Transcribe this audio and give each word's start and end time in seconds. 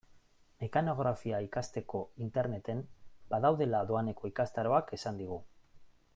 Mekanografia 0.61 1.41
ikasteko 1.47 2.01
Interneten 2.29 2.81
badaudela 3.35 3.83
doaneko 3.93 4.35
ikastaroak 4.35 4.95
esan 4.99 5.23
digu. 5.23 5.41